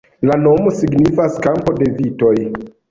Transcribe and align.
La 0.29 0.37
nomo 0.45 0.73
signifas 0.79 1.39
"kampo 1.47 1.79
de 1.83 1.93
vitoj". 2.03 2.37